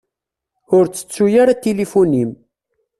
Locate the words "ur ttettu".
0.77-1.25